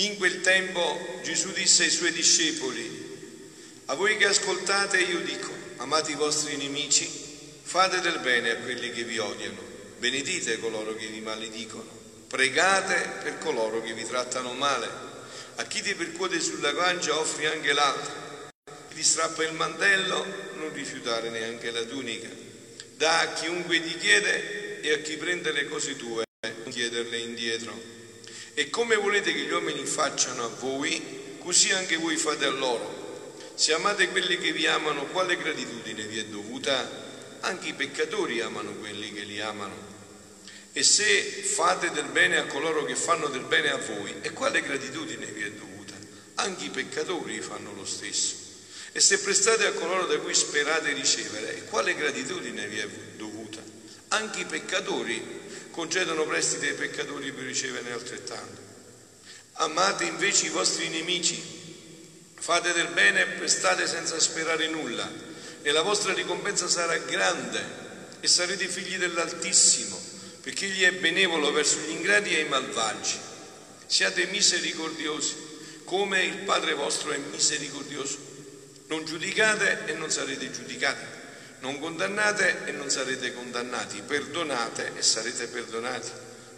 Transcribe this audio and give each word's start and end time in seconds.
In 0.00 0.16
quel 0.16 0.40
tempo 0.40 1.20
Gesù 1.22 1.52
disse 1.52 1.82
ai 1.82 1.90
suoi 1.90 2.10
discepoli, 2.12 3.08
a 3.86 3.94
voi 3.94 4.16
che 4.16 4.24
ascoltate 4.24 4.98
io 4.98 5.20
dico, 5.20 5.52
amate 5.76 6.12
i 6.12 6.14
vostri 6.14 6.56
nemici, 6.56 7.06
fate 7.62 8.00
del 8.00 8.18
bene 8.20 8.50
a 8.50 8.56
quelli 8.56 8.90
che 8.92 9.04
vi 9.04 9.18
odiano, 9.18 9.60
benedite 9.98 10.58
coloro 10.58 10.94
che 10.94 11.06
vi 11.06 11.20
maledicono, 11.20 11.90
pregate 12.28 13.20
per 13.22 13.36
coloro 13.40 13.82
che 13.82 13.92
vi 13.92 14.06
trattano 14.06 14.54
male, 14.54 14.88
a 15.56 15.64
chi 15.64 15.82
ti 15.82 15.94
percuote 15.94 16.40
sulla 16.40 16.72
guancia 16.72 17.18
offri 17.18 17.44
anche 17.44 17.74
l'altra, 17.74 18.48
chi 18.88 18.94
ti 18.94 19.02
strappa 19.02 19.44
il 19.44 19.52
mantello 19.52 20.24
non 20.54 20.72
rifiutare 20.72 21.28
neanche 21.28 21.70
la 21.70 21.82
tunica 21.82 22.28
dà 22.96 23.20
a 23.20 23.32
chiunque 23.32 23.82
ti 23.82 23.96
chiede 23.98 24.80
e 24.80 24.92
a 24.92 24.98
chi 24.98 25.16
prende 25.16 25.52
le 25.52 25.68
cose 25.68 25.96
tue 25.96 26.24
non 26.42 26.70
chiederle 26.70 27.18
indietro. 27.18 27.99
E 28.60 28.68
come 28.68 28.96
volete 28.96 29.32
che 29.32 29.38
gli 29.38 29.50
uomini 29.50 29.86
facciano 29.86 30.44
a 30.44 30.48
voi, 30.48 31.38
così 31.38 31.72
anche 31.72 31.96
voi 31.96 32.18
fate 32.18 32.44
a 32.44 32.50
loro. 32.50 33.34
Se 33.54 33.72
amate 33.72 34.10
quelli 34.10 34.36
che 34.36 34.52
vi 34.52 34.66
amano, 34.66 35.06
quale 35.06 35.38
gratitudine 35.38 36.04
vi 36.04 36.18
è 36.18 36.26
dovuta? 36.26 37.38
Anche 37.40 37.68
i 37.68 37.72
peccatori 37.72 38.42
amano 38.42 38.74
quelli 38.74 39.14
che 39.14 39.22
li 39.22 39.40
amano. 39.40 39.74
E 40.74 40.82
se 40.82 41.02
fate 41.02 41.90
del 41.92 42.08
bene 42.08 42.36
a 42.36 42.44
coloro 42.44 42.84
che 42.84 42.96
fanno 42.96 43.28
del 43.28 43.44
bene 43.44 43.70
a 43.70 43.78
voi, 43.78 44.16
e 44.20 44.30
quale 44.32 44.60
gratitudine 44.60 45.24
vi 45.24 45.40
è 45.40 45.50
dovuta? 45.52 45.94
Anche 46.34 46.64
i 46.66 46.70
peccatori 46.70 47.40
fanno 47.40 47.72
lo 47.72 47.86
stesso. 47.86 48.34
E 48.92 49.00
se 49.00 49.20
prestate 49.20 49.64
a 49.64 49.72
coloro 49.72 50.04
da 50.04 50.18
cui 50.18 50.34
sperate 50.34 50.92
ricevere, 50.92 51.64
quale 51.70 51.94
gratitudine 51.94 52.66
vi 52.66 52.78
è 52.78 52.86
dovuta? 53.16 53.62
Anche 54.08 54.40
i 54.40 54.44
peccatori 54.44 55.39
concedono 55.80 56.26
prestiti 56.26 56.66
ai 56.66 56.74
peccatori 56.74 57.32
per 57.32 57.44
riceverne 57.44 57.92
altrettanto. 57.92 58.60
Amate 59.54 60.04
invece 60.04 60.44
i 60.44 60.50
vostri 60.50 60.90
nemici, 60.90 61.42
fate 62.34 62.74
del 62.74 62.88
bene 62.88 63.22
e 63.22 63.26
prestate 63.38 63.86
senza 63.86 64.20
sperare 64.20 64.68
nulla, 64.68 65.10
e 65.62 65.72
la 65.72 65.80
vostra 65.80 66.12
ricompensa 66.12 66.68
sarà 66.68 66.98
grande 66.98 67.64
e 68.20 68.28
sarete 68.28 68.68
figli 68.68 68.98
dell'Altissimo, 68.98 69.98
perché 70.42 70.66
egli 70.66 70.82
è 70.82 70.92
benevolo 70.92 71.50
verso 71.50 71.78
gli 71.78 71.92
ingrati 71.92 72.36
e 72.36 72.40
i 72.40 72.48
malvagi. 72.48 73.18
Siate 73.86 74.26
misericordiosi, 74.26 75.34
come 75.84 76.22
il 76.22 76.40
Padre 76.40 76.74
vostro 76.74 77.12
è 77.12 77.16
misericordioso. 77.16 78.18
Non 78.88 79.06
giudicate 79.06 79.86
e 79.86 79.94
non 79.94 80.10
sarete 80.10 80.50
giudicati, 80.50 81.19
non 81.60 81.78
condannate 81.78 82.64
e 82.66 82.72
non 82.72 82.90
sarete 82.90 83.34
condannati, 83.34 84.02
perdonate 84.02 84.92
e 84.96 85.02
sarete 85.02 85.46
perdonati, 85.48 86.10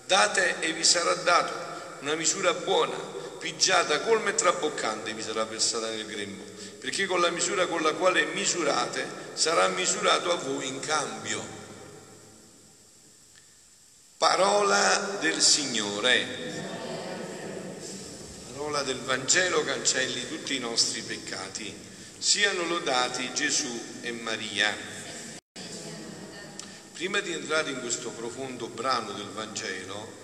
date 0.06 0.60
e 0.60 0.72
vi 0.72 0.84
sarà 0.84 1.14
dato, 1.14 1.52
una 2.00 2.14
misura 2.14 2.52
buona, 2.52 2.96
pigiata, 3.38 4.00
colma 4.00 4.30
e 4.30 4.34
traboccante 4.34 5.12
vi 5.12 5.22
sarà 5.22 5.44
versata 5.44 5.90
nel 5.90 6.06
grembo, 6.06 6.44
perché 6.78 7.06
con 7.06 7.20
la 7.20 7.30
misura 7.30 7.66
con 7.66 7.82
la 7.82 7.92
quale 7.94 8.26
misurate 8.26 9.04
sarà 9.34 9.66
misurato 9.68 10.30
a 10.30 10.36
voi 10.36 10.68
in 10.68 10.80
cambio. 10.80 11.60
Parola 14.16 15.18
del 15.18 15.40
Signore. 15.40 16.60
Parola 18.52 18.82
del 18.82 19.00
Vangelo 19.00 19.64
cancelli 19.64 20.28
tutti 20.28 20.54
i 20.54 20.60
nostri 20.60 21.02
peccati. 21.02 21.74
Siano 22.18 22.64
lodati 22.66 23.34
Gesù 23.34 23.98
e 24.00 24.12
Maria. 24.12 24.91
Prima 26.92 27.20
di 27.20 27.32
entrare 27.32 27.70
in 27.70 27.80
questo 27.80 28.10
profondo 28.10 28.68
brano 28.68 29.12
del 29.12 29.28
Vangelo, 29.28 30.20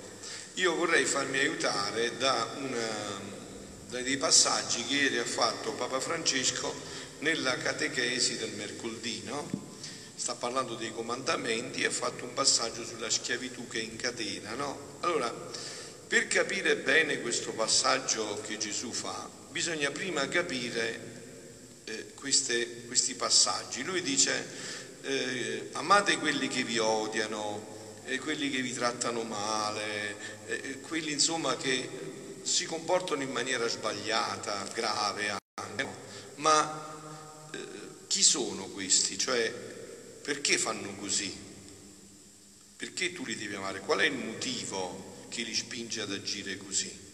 io 0.55 0.75
vorrei 0.75 1.07
farmi 1.07 1.39
aiutare 1.39 2.17
da, 2.19 2.47
una, 2.59 3.21
da 3.89 4.01
dei 4.03 4.19
passaggi 4.19 4.85
che 4.85 4.95
ieri 4.95 5.19
ha 5.19 5.25
fatto 5.25 5.73
Papa 5.73 5.99
Francesco 5.99 6.73
nella 7.21 7.57
catechesi 7.57 8.37
del 8.37 8.51
mercoledì. 8.51 9.23
No? 9.25 9.49
Sta 10.15 10.35
parlando 10.35 10.75
dei 10.75 10.93
comandamenti 10.93 11.83
e 11.83 11.87
ha 11.87 11.91
fatto 11.91 12.25
un 12.25 12.35
passaggio 12.35 12.85
sulla 12.85 13.09
schiavitù 13.09 13.67
che 13.67 13.79
incatena. 13.79 14.53
No? 14.55 14.99
Allora, 15.01 15.35
per 16.07 16.27
capire 16.27 16.77
bene 16.77 17.23
questo 17.23 17.53
passaggio 17.53 18.43
che 18.47 18.59
Gesù 18.59 18.93
fa, 18.93 19.29
bisogna 19.51 19.91
prima 19.91 20.29
capire 20.29 21.01
eh, 21.85 22.13
queste, 22.15 22.85
questi 22.87 23.15
passaggi. 23.15 23.83
Lui 23.83 24.03
dice 24.03 24.77
eh, 25.03 25.69
amate 25.73 26.19
quelli 26.19 26.49
che 26.49 26.65
vi 26.65 26.79
odiano, 26.79 27.77
eh, 28.05 28.19
quelli 28.19 28.51
che 28.51 28.61
vi 28.61 28.73
trattano 28.73 29.23
male, 29.23 30.17
eh, 30.47 30.61
eh, 30.63 30.81
quelli 30.81 31.13
insomma 31.13 31.57
che 31.57 31.89
si 32.43 32.65
comportano 32.65 33.23
in 33.23 33.31
maniera 33.31 33.69
sbagliata, 33.69 34.67
grave 34.75 35.37
anche, 35.55 35.83
no? 35.83 35.95
ma 36.37 37.49
eh, 37.53 37.59
chi 38.07 38.23
sono 38.23 38.65
questi? 38.67 39.19
Cioè 39.19 39.51
perché 40.23 40.59
fanno 40.59 40.95
così? 40.97 41.47
Perché 42.77 43.13
tu 43.13 43.25
li 43.25 43.37
devi 43.37 43.55
amare? 43.55 43.81
Qual 43.81 43.99
è 43.99 44.05
il 44.05 44.15
motivo 44.15 45.27
che 45.29 45.43
li 45.43 45.55
spinge 45.55 46.01
ad 46.01 46.13
agire 46.13 46.57
così? 46.57 47.08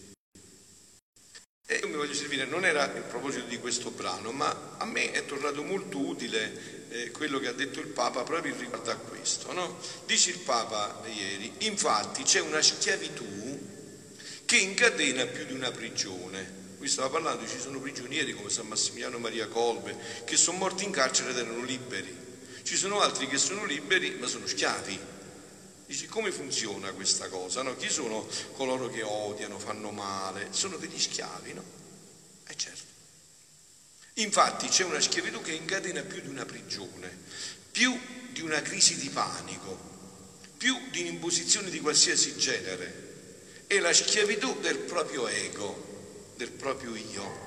E 1.67 1.77
io 1.77 1.89
mi 1.89 1.95
voglio 1.95 2.13
servire, 2.13 2.45
non 2.45 2.67
era 2.67 2.85
il 2.95 3.05
proposito 3.05 3.47
di 3.47 3.59
questo 3.59 3.91
brano, 3.91 4.33
ma 4.33 4.75
a 4.77 4.85
me 4.85 5.13
è 5.13 5.25
tornato 5.25 5.63
molto 5.63 5.97
utile 5.97 6.85
eh, 6.91 7.11
quello 7.11 7.39
che 7.39 7.49
ha 7.49 7.53
detto 7.53 7.81
il 7.81 7.87
Papa 7.87 8.23
proprio 8.23 8.55
riguardo 8.55 8.91
a 8.91 8.97
questo. 8.97 9.51
No? 9.55 9.79
Dice 10.05 10.29
il 10.29 10.41
Papa 10.41 11.03
ieri, 11.07 11.51
infatti 11.61 12.23
c'è 12.23 12.41
una 12.41 12.61
schiavitù 12.61 13.73
che 14.45 14.57
incatena 14.59 15.25
più 15.25 15.47
di 15.47 15.55
una 15.55 15.71
prigione. 15.71 16.63
Qui 16.77 16.87
stava 16.87 17.09
parlando, 17.09 17.49
ci 17.49 17.59
sono 17.59 17.81
prigionieri 17.81 18.35
come 18.35 18.51
San 18.51 18.67
Massimiliano 18.67 19.19
Maria 19.19 19.47
Colbe 19.47 19.97
che 20.27 20.37
sono 20.37 20.59
morti 20.59 20.85
in 20.85 20.91
carcere 20.91 21.31
ed 21.31 21.39
erano 21.39 21.65
liberi. 21.65 22.15
Ci 22.63 22.77
sono 22.77 23.01
altri 23.01 23.27
che 23.27 23.39
sono 23.39 23.65
liberi 23.65 24.17
ma 24.21 24.27
sono 24.27 24.47
schiavi 24.47 25.13
Dici 25.87 26.07
come 26.07 26.33
funziona 26.33 26.93
questa 26.93 27.29
cosa? 27.29 27.63
No? 27.63 27.77
Chi 27.77 27.91
sono 27.91 28.27
coloro 28.53 28.89
che 28.89 29.03
odiano, 29.03 29.59
fanno 29.59 29.91
male? 29.91 30.49
Sono 30.51 30.77
degli 30.77 30.99
schiavi, 30.99 31.53
no? 31.53 31.63
Eh 32.47 32.57
certo. 32.57 32.93
Infatti 34.15 34.69
c'è 34.69 34.85
una 34.85 35.01
schiavitù 35.01 35.43
che 35.43 35.53
incatena 35.53 36.01
più 36.03 36.23
di 36.23 36.29
una 36.29 36.47
prigione, 36.47 37.11
più 37.71 37.99
di 38.31 38.41
una 38.41 38.63
crisi 38.63 38.97
di 38.97 39.11
panico, 39.11 39.77
più 40.57 40.75
di 40.91 41.01
un'imposizione 41.01 41.69
di 41.69 41.81
qualsiasi 41.81 42.37
genere. 42.37 43.65
È 43.67 43.79
la 43.79 43.93
schiavitù 43.93 44.61
del 44.61 44.79
proprio 44.79 45.27
ego, 45.29 46.33
del 46.37 46.51
proprio 46.51 46.95
io. 46.95 47.43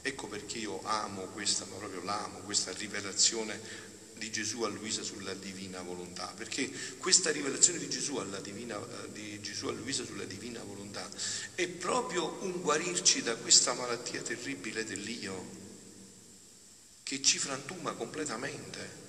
Ecco 0.00 0.26
perché 0.26 0.58
io 0.58 0.80
amo 0.84 1.26
questa, 1.26 1.66
ma 1.66 1.76
proprio 1.76 2.02
l'amo, 2.02 2.38
questa 2.40 2.72
rivelazione 2.72 3.90
di 4.22 4.30
Gesù 4.30 4.62
a 4.62 4.68
Luisa 4.68 5.02
sulla 5.02 5.34
divina 5.34 5.82
volontà, 5.82 6.32
perché 6.36 6.70
questa 6.98 7.32
rivelazione 7.32 7.80
di 7.80 7.88
Gesù, 7.88 8.18
alla 8.18 8.38
divina, 8.38 8.78
di 9.08 9.40
Gesù 9.40 9.66
a 9.66 9.72
Luisa 9.72 10.04
sulla 10.04 10.22
divina 10.22 10.62
volontà 10.62 11.08
è 11.56 11.66
proprio 11.66 12.38
un 12.42 12.60
guarirci 12.60 13.22
da 13.22 13.34
questa 13.34 13.72
malattia 13.72 14.22
terribile 14.22 14.84
dell'io 14.84 15.60
che 17.02 17.20
ci 17.20 17.38
frantuma 17.38 17.94
completamente. 17.94 19.00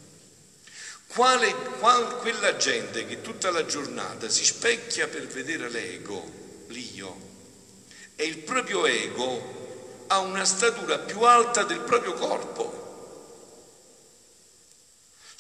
Quale, 1.06 1.54
qual, 1.78 2.18
quella 2.18 2.58
gente 2.58 3.06
che 3.06 3.22
tutta 3.22 3.52
la 3.52 3.68
giornata 3.68 4.28
si 4.30 4.44
specchia 4.44 5.08
per 5.08 5.28
vedere 5.28 5.70
l'ego, 5.70 6.66
l'io, 6.70 7.32
e 8.16 8.26
il 8.26 8.40
proprio 8.40 8.88
ego 8.88 10.06
ha 10.08 10.18
una 10.22 10.44
statura 10.44 10.98
più 10.98 11.22
alta 11.22 11.64
del 11.66 11.82
proprio 11.82 12.14
corpo 12.14 12.83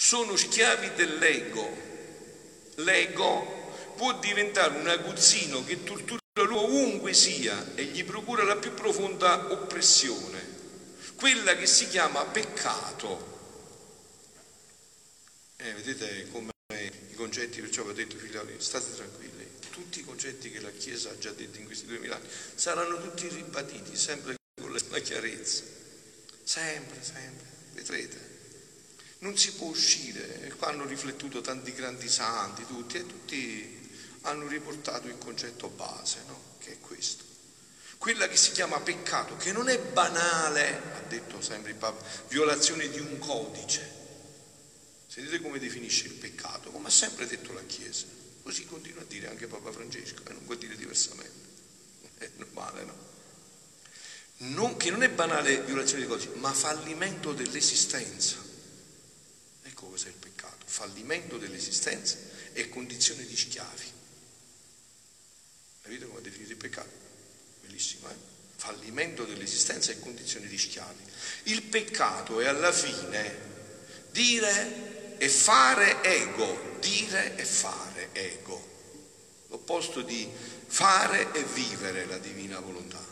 sono 0.03 0.35
schiavi 0.35 0.91
dell'ego. 0.95 1.65
L'ego 2.75 3.93
può 3.95 4.19
diventare 4.19 4.77
un 4.77 4.89
aguzzino 4.89 5.63
che 5.63 5.81
tortura 5.85 6.19
l'uomo 6.45 6.63
ovunque 6.63 7.13
sia 7.13 7.73
e 7.75 7.85
gli 7.85 8.03
procura 8.03 8.43
la 8.43 8.57
più 8.57 8.73
profonda 8.73 9.49
oppressione, 9.53 10.45
quella 11.15 11.55
che 11.55 11.67
si 11.67 11.87
chiama 11.87 12.25
peccato. 12.25 13.31
Eh, 15.55 15.71
vedete 15.71 16.27
come 16.31 16.51
i 17.09 17.13
concetti, 17.15 17.61
perciò 17.61 17.83
ho 17.83 17.93
detto 17.93 18.17
figlioli, 18.17 18.55
state 18.57 18.93
tranquilli, 18.95 19.47
tutti 19.69 20.01
i 20.01 20.03
concetti 20.03 20.51
che 20.51 20.59
la 20.59 20.71
Chiesa 20.71 21.11
ha 21.11 21.17
già 21.17 21.31
detto 21.31 21.59
in 21.59 21.65
questi 21.65 21.85
duemila 21.85 22.17
anni 22.17 22.27
saranno 22.55 23.01
tutti 23.01 23.29
ribaditi 23.29 23.95
sempre 23.95 24.35
con 24.61 24.77
la 24.89 24.99
chiarezza, 24.99 25.63
sempre, 26.43 27.01
sempre, 27.01 27.47
vedrete 27.71 28.32
non 29.23 29.37
si 29.37 29.53
può 29.53 29.67
uscire. 29.67 30.53
Qua 30.57 30.67
hanno 30.67 30.85
riflettuto 30.85 31.41
tanti 31.41 31.73
grandi 31.73 32.07
santi, 32.07 32.65
tutti, 32.65 32.97
e 32.97 33.05
tutti 33.05 33.89
hanno 34.21 34.47
riportato 34.47 35.07
il 35.07 35.17
concetto 35.17 35.69
base, 35.69 36.19
no? 36.27 36.57
che 36.59 36.73
è 36.73 36.79
questo. 36.79 37.23
Quella 37.97 38.27
che 38.27 38.35
si 38.35 38.51
chiama 38.51 38.81
peccato, 38.81 39.37
che 39.37 39.53
non 39.53 39.69
è 39.69 39.79
banale, 39.79 40.81
ha 40.93 40.99
detto 41.07 41.41
sempre 41.41 41.71
il 41.71 41.77
Papa, 41.77 42.05
violazione 42.27 42.89
di 42.89 42.99
un 42.99 43.17
codice. 43.17 44.01
Se 45.07 45.21
vedete 45.21 45.41
come 45.41 45.57
definisce 45.57 46.07
il 46.07 46.13
peccato, 46.13 46.69
come 46.71 46.87
ha 46.87 46.91
sempre 46.91 47.25
detto 47.25 47.53
la 47.53 47.63
Chiesa. 47.65 48.05
Così 48.43 48.65
continua 48.65 49.03
a 49.03 49.05
dire 49.05 49.29
anche 49.29 49.47
Papa 49.47 49.71
Francesco 49.71 50.21
e 50.27 50.33
non 50.33 50.43
può 50.43 50.55
dire 50.55 50.75
diversamente. 50.75 51.51
È 52.17 52.29
normale, 52.35 52.83
no? 52.83 53.11
Non, 54.35 54.75
che 54.75 54.89
non 54.89 55.03
è 55.03 55.09
banale 55.09 55.61
violazione 55.61 56.01
di 56.01 56.09
codici, 56.09 56.29
ma 56.35 56.51
fallimento 56.51 57.31
dell'esistenza. 57.31 58.51
Cos'è 59.89 60.07
il 60.07 60.15
peccato, 60.15 60.65
fallimento 60.65 61.37
dell'esistenza 61.37 62.17
e 62.53 62.69
condizione 62.69 63.25
di 63.25 63.35
schiavi. 63.35 63.91
Capite 65.81 66.05
come 66.05 66.19
ha 66.19 66.21
definito 66.21 66.51
il 66.51 66.57
peccato? 66.57 66.89
Bellissimo, 67.61 68.09
eh? 68.09 68.15
Fallimento 68.55 69.25
dell'esistenza 69.25 69.91
e 69.91 69.99
condizione 69.99 70.47
di 70.47 70.57
schiavi. 70.57 71.03
Il 71.43 71.63
peccato 71.63 72.39
è 72.39 72.47
alla 72.47 72.71
fine 72.71 73.51
dire 74.11 75.17
e 75.17 75.27
fare 75.29 76.03
ego, 76.03 76.77
dire 76.79 77.35
e 77.35 77.43
fare 77.43 78.09
ego, 78.13 79.45
l'opposto 79.47 80.01
di 80.01 80.29
fare 80.67 81.31
e 81.33 81.43
vivere 81.43 82.05
la 82.05 82.17
divina 82.17 82.59
volontà. 82.59 83.03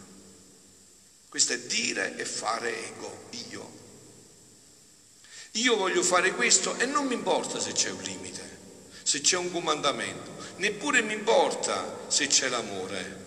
Questo 1.28 1.54
è 1.54 1.60
dire 1.60 2.18
e 2.18 2.26
fare 2.26 2.88
ego, 2.88 3.28
io. 3.50 3.81
Io 5.56 5.76
voglio 5.76 6.02
fare 6.02 6.32
questo 6.34 6.78
e 6.78 6.86
non 6.86 7.08
mi 7.08 7.14
importa 7.14 7.60
se 7.60 7.74
c'è 7.74 7.90
un 7.90 8.02
limite, 8.04 8.58
se 9.04 9.20
c'è 9.20 9.36
un 9.36 9.52
comandamento, 9.52 10.32
neppure 10.58 11.02
mi 11.02 11.14
importa 11.14 12.06
se 12.08 12.28
c'è 12.28 12.48
l'amore. 12.48 13.20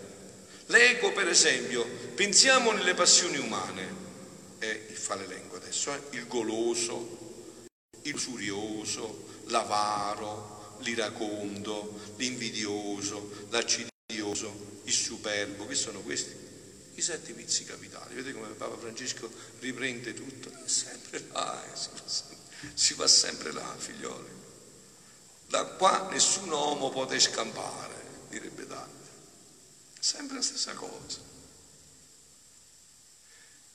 L'ego, 0.66 1.12
per 1.12 1.28
esempio, 1.28 1.84
pensiamo 2.14 2.72
nelle 2.72 2.94
passioni 2.94 3.36
umane, 3.36 4.02
il 4.60 4.96
fa 4.96 5.16
l'elenco 5.16 5.56
adesso, 5.56 5.92
eh? 5.92 6.00
il 6.16 6.26
goloso, 6.26 7.58
il 8.02 8.12
lusurioso, 8.12 9.26
l'avaro, 9.48 10.78
l'iracondo, 10.78 12.00
l'invidioso, 12.16 13.46
l'accidioso, 13.50 14.80
il 14.84 14.92
superbo, 14.92 15.66
che 15.66 15.74
sono 15.74 16.00
questi? 16.00 16.34
I 16.94 17.02
sette 17.02 17.32
vizi 17.32 17.64
capitali. 17.64 18.14
Vedete 18.14 18.34
come 18.34 18.48
Papa 18.54 18.76
Francesco 18.78 19.30
riprende 19.58 20.14
tutto? 20.14 20.50
È 20.50 20.68
sempre 20.68 21.26
là, 21.32 21.64
eh? 21.64 21.78
si, 22.74 22.94
va 22.94 23.06
sempre, 23.06 23.52
là, 23.52 23.74
figlioli. 23.76 24.42
Da 25.48 25.64
qua 25.64 26.08
nessun 26.10 26.48
uomo 26.50 26.90
può 26.90 27.06
scampare, 27.18 27.94
direbbe 28.28 28.66
Dante. 28.66 29.08
Sempre 29.98 30.36
la 30.36 30.42
stessa 30.42 30.72
cosa. 30.74 31.32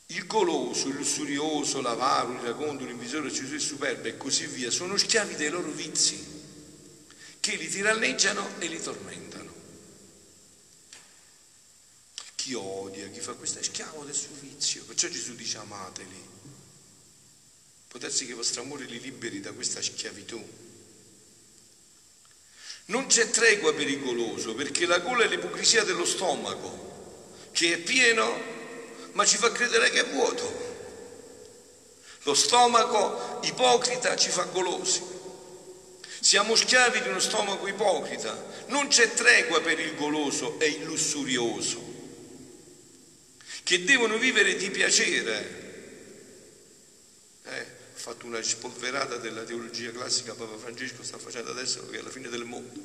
Il 0.08 0.26
goloso, 0.26 0.88
il 0.88 0.96
lussurioso, 0.96 1.82
l'avaro, 1.82 2.34
l'iracondo, 2.34 2.84
l'invisore, 2.84 3.28
il 3.28 3.62
superbo 3.62 4.08
e 4.08 4.18
così 4.18 4.48
via 4.48 4.72
sono 4.72 4.98
schiavi 4.98 5.36
dei 5.36 5.50
loro 5.50 5.70
vizi 5.70 6.38
che 7.40 7.56
li 7.56 7.68
tiranneggiano 7.68 8.60
e 8.60 8.68
li 8.68 8.82
tormentano. 8.82 9.49
Chi 12.50 12.56
odia, 12.56 13.08
chi 13.10 13.20
fa 13.20 13.34
questo 13.34 13.60
è 13.60 13.62
schiavo 13.62 14.04
del 14.06 14.16
suo 14.16 14.34
vizio, 14.40 14.84
perciò 14.86 15.08
Gesù 15.08 15.36
dice 15.36 15.60
amateli. 15.60 16.28
Può 17.88 18.00
che 18.00 18.08
il 18.08 18.34
vostro 18.34 18.64
amore 18.64 18.86
li 18.86 19.00
liberi 19.00 19.40
da 19.40 19.52
questa 19.52 19.84
schiavitù. 19.84 20.44
Non 22.86 23.06
c'è 23.06 23.30
tregua 23.30 23.72
pericoloso 23.76 24.56
perché 24.56 24.88
la 24.88 24.98
gola 24.98 25.26
è 25.26 25.28
l'ipocrisia 25.28 25.84
dello 25.84 26.06
stomaco, 26.06 27.36
che 27.52 27.74
è 27.74 27.78
pieno 27.78 28.42
ma 29.12 29.24
ci 29.26 29.38
fa 29.38 29.52
credere 29.52 29.92
che 29.92 30.00
è 30.00 30.10
vuoto. 30.10 30.52
Lo 32.24 32.34
stomaco 32.34 33.42
ipocrita 33.44 34.16
ci 34.16 34.32
fa 34.32 34.46
golosi. 34.46 35.04
Siamo 36.20 36.56
schiavi 36.56 37.00
di 37.04 37.10
uno 37.10 37.20
stomaco 37.20 37.68
ipocrita. 37.68 38.66
Non 38.70 38.88
c'è 38.88 39.14
tregua 39.14 39.62
per 39.62 39.80
il 39.80 39.94
goloso 39.94 40.60
e 40.60 40.66
il 40.66 40.84
lussurioso, 40.84 41.89
che 43.70 43.84
devono 43.84 44.18
vivere 44.18 44.56
di 44.56 44.72
piacere. 44.72 45.68
Eh, 47.44 47.60
ha 47.60 47.66
fatto 47.94 48.26
una 48.26 48.42
spolverata 48.42 49.18
della 49.18 49.44
teologia 49.44 49.92
classica 49.92 50.34
Papa 50.34 50.58
Francesco 50.58 51.04
sta 51.04 51.20
facendo 51.20 51.52
adesso 51.52 51.88
che 51.88 52.00
è 52.00 52.02
la 52.02 52.10
fine 52.10 52.30
del 52.30 52.46
mondo. 52.46 52.82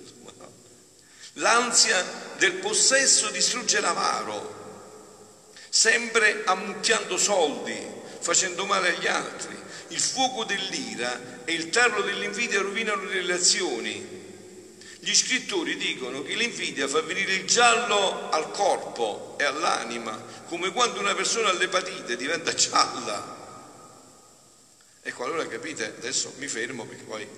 L'ansia 1.39 2.05
del 2.37 2.57
possesso 2.57 3.31
distrugge 3.31 3.81
l'avaro, 3.81 5.53
sempre 5.71 6.43
ammucchiando 6.45 7.17
soldi, 7.17 7.75
facendo 8.21 8.67
male 8.67 8.95
agli 8.95 9.07
altri. 9.07 9.57
Il 9.89 10.01
fuoco 10.01 10.45
dell'ira 10.45 11.47
e 11.47 11.55
il 11.55 11.71
tarlo 11.71 12.03
dell'invidia 12.03 12.61
rovinano 12.61 13.05
le 13.05 13.15
relazioni. 13.15 14.24
Gli 15.05 15.15
scrittori 15.15 15.77
dicono 15.77 16.23
che 16.23 16.35
l'invidia 16.35 16.89
fa 16.89 17.03
venire 17.03 17.35
il 17.35 17.45
giallo 17.45 18.31
al 18.31 18.51
corpo 18.53 19.37
e 19.39 19.45
all'anima, 19.45 20.19
come 20.47 20.73
quando 20.73 20.99
una 20.99 21.15
persona 21.15 21.51
ha 21.51 21.53
l'epatite 21.53 22.17
diventa 22.17 22.55
gialla. 22.55 23.43
Ecco, 25.03 25.25
allora 25.25 25.47
capite, 25.47 25.95
adesso 25.99 26.33
mi 26.39 26.49
fermo 26.49 26.87
perché 26.87 27.03
poi 27.05 27.29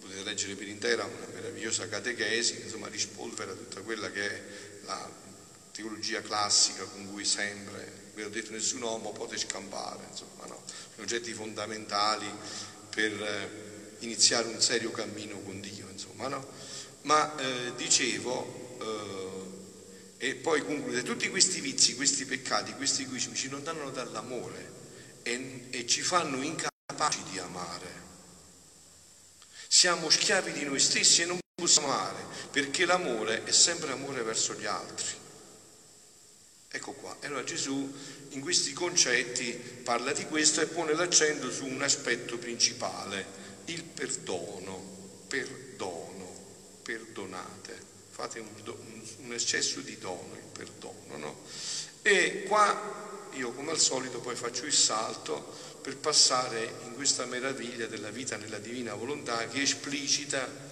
potete 0.00 0.22
leggere 0.22 0.54
per 0.54 0.68
intera 0.68 1.04
una 1.04 1.26
meravigliosa 1.32 1.88
catechesi, 1.88 2.60
insomma 2.62 2.88
rispolvera 2.88 3.54
tutta 3.54 3.80
quella 3.80 4.10
che 4.10 4.30
è 4.30 4.42
la 4.84 5.10
teologia 5.72 6.20
classica 6.20 6.84
con 6.84 7.10
cui 7.10 7.24
sempre, 7.24 8.10
vi 8.12 8.22
ho 8.22 8.28
detto, 8.28 8.52
nessun 8.52 8.82
uomo 8.82 9.12
può 9.12 9.26
scampare, 9.34 10.04
insomma, 10.10 10.44
no? 10.44 10.62
concetti 10.96 11.32
fondamentali 11.32 12.30
per 12.94 13.12
eh, 13.12 13.94
iniziare 14.00 14.48
un 14.48 14.60
serio 14.60 14.90
cammino 14.90 15.40
con 15.40 15.58
Dio, 15.58 15.88
insomma, 15.90 16.28
no? 16.28 16.71
Ma 17.02 17.36
eh, 17.36 17.72
dicevo, 17.76 18.78
eh, 20.18 20.26
e 20.26 20.34
poi 20.36 20.64
conclude, 20.64 21.02
tutti 21.02 21.28
questi 21.28 21.60
vizi, 21.60 21.96
questi 21.96 22.24
peccati, 22.24 22.72
questi 22.74 23.02
egoismi 23.02 23.34
ci 23.34 23.48
lontano 23.48 23.90
dall'amore 23.90 24.72
e, 25.22 25.66
e 25.70 25.86
ci 25.86 26.00
fanno 26.02 26.40
incapaci 26.40 27.22
di 27.30 27.38
amare. 27.38 28.00
Siamo 29.66 30.10
schiavi 30.10 30.52
di 30.52 30.64
noi 30.64 30.78
stessi 30.78 31.22
e 31.22 31.24
non 31.24 31.38
possiamo 31.54 31.92
amare, 31.92 32.24
perché 32.50 32.84
l'amore 32.84 33.42
è 33.44 33.50
sempre 33.50 33.90
amore 33.90 34.22
verso 34.22 34.54
gli 34.54 34.66
altri. 34.66 35.20
Ecco 36.68 36.92
qua. 36.92 37.16
Allora 37.22 37.44
Gesù 37.44 37.92
in 38.30 38.40
questi 38.40 38.72
concetti 38.72 39.52
parla 39.82 40.12
di 40.12 40.24
questo 40.26 40.60
e 40.60 40.66
pone 40.66 40.94
l'accento 40.94 41.50
su 41.50 41.66
un 41.66 41.82
aspetto 41.82 42.38
principale, 42.38 43.26
il 43.66 43.82
perdono, 43.82 45.24
perdono, 45.26 46.11
perdonate, 47.42 47.80
fate 48.10 48.38
un, 48.40 48.48
un 49.24 49.32
eccesso 49.32 49.80
di 49.80 49.98
dono, 49.98 50.34
il 50.34 50.48
perdono, 50.52 51.16
no? 51.16 51.44
E 52.02 52.44
qua 52.44 53.30
io 53.34 53.52
come 53.52 53.70
al 53.70 53.78
solito 53.78 54.20
poi 54.20 54.36
faccio 54.36 54.66
il 54.66 54.72
salto 54.72 55.70
per 55.80 55.96
passare 55.96 56.74
in 56.84 56.94
questa 56.94 57.24
meraviglia 57.24 57.86
della 57.86 58.10
vita 58.10 58.36
nella 58.36 58.58
divina 58.58 58.94
volontà 58.94 59.48
che 59.48 59.62
esplicita 59.62 60.70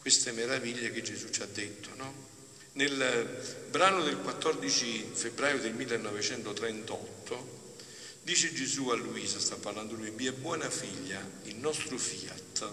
queste 0.00 0.32
meraviglie 0.32 0.90
che 0.90 1.00
Gesù 1.02 1.30
ci 1.30 1.42
ha 1.42 1.46
detto, 1.46 1.90
no? 1.96 2.30
Nel 2.74 3.66
brano 3.70 4.02
del 4.02 4.18
14 4.18 5.10
febbraio 5.12 5.58
del 5.58 5.74
1938 5.74 7.60
dice 8.22 8.52
Gesù 8.52 8.88
a 8.88 8.96
Luisa, 8.96 9.38
sta 9.38 9.56
parlando 9.56 9.94
lui, 9.94 10.10
mia 10.10 10.32
buona 10.32 10.70
figlia, 10.70 11.20
il 11.44 11.56
nostro 11.56 11.98
fiat, 11.98 12.70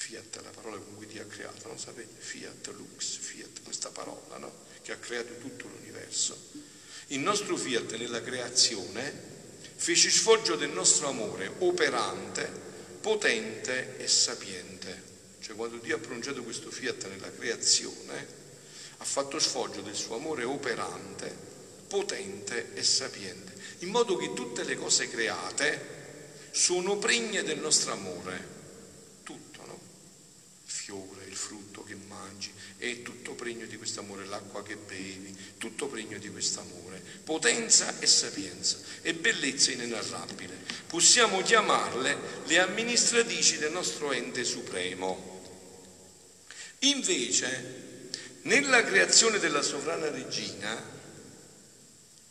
fiat 0.00 0.38
è 0.38 0.42
la 0.42 0.50
parola 0.50 0.78
con 0.78 0.96
cui 0.96 1.06
Dio 1.06 1.20
ha 1.20 1.26
creato, 1.26 1.68
non 1.68 1.78
sapete? 1.78 2.14
Fiat 2.16 2.68
lux, 2.68 3.16
fiat, 3.18 3.62
questa 3.62 3.90
parola, 3.90 4.38
no? 4.38 4.50
Che 4.80 4.92
ha 4.92 4.96
creato 4.96 5.36
tutto 5.36 5.68
l'universo. 5.68 6.36
Il 7.08 7.20
nostro 7.20 7.54
fiat 7.56 7.96
nella 7.96 8.22
creazione 8.22 9.12
fece 9.76 10.08
sfoggio 10.08 10.56
del 10.56 10.70
nostro 10.70 11.08
amore 11.08 11.52
operante, 11.58 12.50
potente 13.00 13.98
e 13.98 14.08
sapiente. 14.08 15.08
Cioè 15.40 15.54
quando 15.54 15.76
Dio 15.76 15.96
ha 15.96 15.98
pronunciato 15.98 16.42
questo 16.42 16.70
fiat 16.70 17.06
nella 17.08 17.30
creazione, 17.30 18.26
ha 18.96 19.04
fatto 19.04 19.38
sfoggio 19.38 19.82
del 19.82 19.94
suo 19.94 20.16
amore 20.16 20.44
operante, 20.44 21.30
potente 21.88 22.72
e 22.72 22.82
sapiente, 22.82 23.52
in 23.80 23.90
modo 23.90 24.16
che 24.16 24.32
tutte 24.32 24.64
le 24.64 24.76
cose 24.76 25.10
create 25.10 25.98
sono 26.52 26.96
pregne 26.96 27.42
del 27.42 27.58
nostro 27.58 27.92
amore. 27.92 28.59
Fiore, 30.90 31.24
il 31.26 31.36
frutto 31.36 31.84
che 31.84 31.94
mangi, 31.94 32.52
è 32.76 33.02
tutto 33.02 33.34
pregno 33.34 33.64
di 33.66 33.76
questo 33.76 34.00
amore, 34.00 34.24
l'acqua 34.24 34.64
che 34.64 34.74
bevi, 34.74 35.36
tutto 35.56 35.86
pregno 35.86 36.18
di 36.18 36.28
questo 36.30 36.58
amore. 36.58 37.00
Potenza 37.22 38.00
e 38.00 38.06
sapienza 38.06 38.76
e 39.02 39.14
bellezza 39.14 39.70
inenarrabile. 39.70 40.58
Possiamo 40.88 41.42
chiamarle 41.42 42.18
le 42.44 42.58
amministratrici 42.58 43.58
del 43.58 43.70
nostro 43.70 44.10
ente 44.10 44.42
supremo. 44.42 45.38
Invece, 46.80 48.08
nella 48.42 48.82
creazione 48.82 49.38
della 49.38 49.62
sovrana 49.62 50.10
regina, 50.10 50.76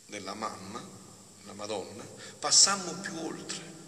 della 0.04 0.34
mamma, 0.34 0.86
della 1.40 1.54
Madonna, 1.54 2.04
passammo 2.38 2.92
più 3.00 3.16
oltre. 3.24 3.78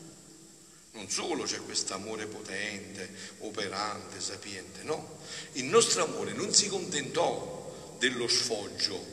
Non 0.92 1.08
solo 1.08 1.44
c'è 1.44 1.58
questo 1.62 1.94
amore 1.94 2.26
potente, 2.26 3.08
operante, 3.38 4.20
sapiente, 4.20 4.82
no. 4.82 5.18
Il 5.52 5.64
nostro 5.64 6.04
amore 6.04 6.32
non 6.32 6.52
si 6.52 6.68
contentò 6.68 7.96
dello 7.98 8.28
sfoggio, 8.28 9.04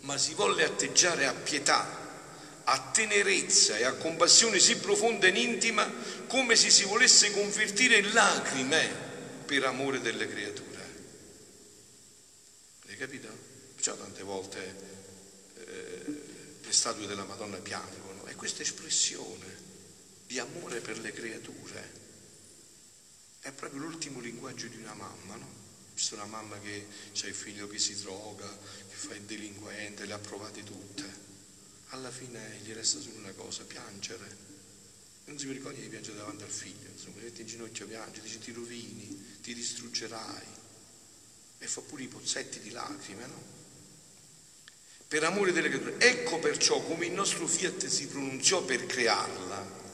ma 0.00 0.18
si 0.18 0.34
volle 0.34 0.64
atteggiare 0.64 1.26
a 1.26 1.32
pietà, 1.32 2.04
a 2.64 2.90
tenerezza 2.92 3.78
e 3.78 3.84
a 3.84 3.94
compassione 3.94 4.58
sì 4.58 4.76
profonda 4.76 5.26
ed 5.26 5.36
intima 5.36 5.90
come 6.26 6.54
se 6.54 6.68
si 6.68 6.84
volesse 6.84 7.30
convertire 7.30 7.96
in 7.96 8.12
lacrime 8.12 8.88
per 9.46 9.64
amore 9.64 10.00
delle 10.00 10.28
creature. 10.28 10.64
Hai 12.88 12.96
capito? 12.96 13.28
Perciò 13.74 13.96
tante 13.96 14.22
volte 14.22 14.76
eh, 15.54 16.04
le 16.62 16.72
statue 16.72 17.06
della 17.06 17.24
Madonna 17.24 17.56
piangono. 17.56 18.24
È 18.26 18.34
questa 18.34 18.62
espressione 18.62 19.65
di 20.26 20.38
amore 20.38 20.80
per 20.80 20.98
le 20.98 21.12
creature. 21.12 22.04
È 23.40 23.52
proprio 23.52 23.80
l'ultimo 23.80 24.20
linguaggio 24.20 24.66
di 24.66 24.76
una 24.76 24.94
mamma, 24.94 25.36
no? 25.36 25.64
C'è 25.94 26.14
una 26.14 26.26
mamma 26.26 26.58
che 26.58 26.86
ha 27.22 27.26
il 27.26 27.34
figlio 27.34 27.68
che 27.68 27.78
si 27.78 27.94
droga, 28.02 28.46
che 28.46 28.94
fa 28.94 29.14
il 29.14 29.22
delinquente, 29.22 30.04
le 30.04 30.12
ha 30.12 30.18
provate 30.18 30.62
tutte. 30.64 31.24
Alla 31.90 32.10
fine 32.10 32.60
gli 32.62 32.72
resta 32.72 33.00
solo 33.00 33.18
una 33.18 33.32
cosa, 33.32 33.62
piangere. 33.62 34.44
Non 35.26 35.38
si 35.38 35.46
vergogna 35.46 35.80
di 35.80 35.88
piangere 35.88 36.18
davanti 36.18 36.42
al 36.42 36.50
figlio, 36.50 36.90
insomma, 36.90 37.22
metti 37.22 37.42
in 37.42 37.46
ginocchio, 37.46 37.86
piange, 37.86 38.20
dice 38.20 38.38
ti 38.38 38.52
rovini, 38.52 39.38
ti 39.40 39.54
distruggerai. 39.54 40.46
E 41.58 41.66
fa 41.66 41.80
pure 41.80 42.02
i 42.02 42.08
pozzetti 42.08 42.60
di 42.60 42.70
lacrime, 42.70 43.26
no? 43.26 43.54
Per 45.08 45.22
amore 45.22 45.52
delle 45.52 45.68
creature. 45.68 45.98
Ecco 45.98 46.40
perciò 46.40 46.82
come 46.82 47.06
il 47.06 47.12
nostro 47.12 47.46
fiat 47.46 47.86
si 47.86 48.08
pronunziò 48.08 48.64
per 48.64 48.84
crearla 48.86 49.84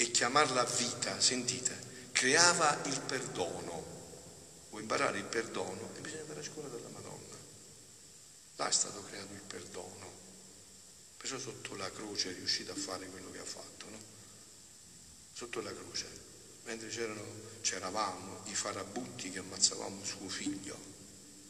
e 0.00 0.12
chiamarla 0.12 0.62
vita, 0.62 1.18
sentite, 1.20 1.76
creava 2.12 2.84
il 2.84 3.00
perdono. 3.00 3.84
Vuoi 4.70 4.82
imparare 4.82 5.18
il 5.18 5.24
perdono? 5.24 5.90
E 5.96 6.00
bisogna 6.00 6.20
andare 6.20 6.38
a 6.38 6.44
scuola 6.44 6.68
della 6.68 6.88
Madonna. 6.90 7.34
Là 8.54 8.68
è 8.68 8.70
stato 8.70 9.02
creato 9.02 9.32
il 9.32 9.40
perdono. 9.40 10.08
Perciò 11.16 11.36
sotto 11.36 11.74
la 11.74 11.90
croce 11.90 12.30
è 12.30 12.34
riuscito 12.34 12.70
a 12.70 12.76
fare 12.76 13.08
quello 13.08 13.32
che 13.32 13.40
ha 13.40 13.44
fatto, 13.44 13.86
no? 13.90 13.98
Sotto 15.32 15.60
la 15.62 15.74
croce. 15.74 16.06
Mentre 16.62 16.88
c'eravamo 17.60 18.42
i 18.44 18.54
farabutti 18.54 19.32
che 19.32 19.40
ammazzavamo 19.40 20.04
suo 20.04 20.28
figlio, 20.28 20.78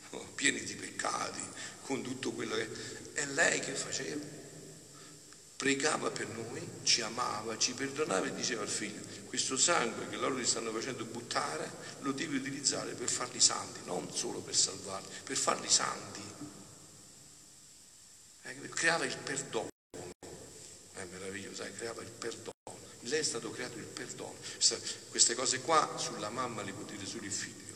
pieni 0.34 0.64
di 0.64 0.74
peccati, 0.74 1.42
con 1.82 2.00
tutto 2.00 2.32
quello 2.32 2.54
che... 2.54 3.12
è 3.12 3.26
lei 3.26 3.60
che 3.60 3.74
faceva 3.74 4.37
pregava 5.58 6.08
per 6.12 6.28
noi, 6.28 6.64
ci 6.84 7.02
amava, 7.02 7.58
ci 7.58 7.72
perdonava 7.72 8.26
e 8.26 8.34
diceva 8.34 8.62
al 8.62 8.68
figlio, 8.68 9.02
questo 9.26 9.56
sangue 9.56 10.08
che 10.08 10.16
loro 10.16 10.36
ti 10.36 10.46
stanno 10.46 10.70
facendo 10.70 11.04
buttare 11.04 11.68
lo 12.02 12.12
devi 12.12 12.36
utilizzare 12.36 12.92
per 12.92 13.08
farli 13.08 13.40
santi, 13.40 13.80
non 13.84 14.08
solo 14.14 14.38
per 14.38 14.54
salvarli, 14.54 15.08
per 15.24 15.36
farli 15.36 15.68
santi. 15.68 16.22
Eh, 18.42 18.68
creava 18.68 19.04
il 19.04 19.16
perdono, 19.16 19.68
è 20.92 21.04
meraviglioso, 21.10 21.64
eh, 21.64 21.72
creava 21.72 22.02
il 22.02 22.10
perdono. 22.10 22.52
lei 23.00 23.18
è 23.18 23.24
stato 23.24 23.50
creato 23.50 23.78
il 23.78 23.84
perdono. 23.84 24.36
Queste 25.10 25.34
cose 25.34 25.60
qua 25.62 25.96
sulla 25.98 26.30
mamma 26.30 26.62
le 26.62 26.72
può 26.72 26.84
dire 26.84 27.04
solo 27.04 27.24
il 27.24 27.32
figlio. 27.32 27.67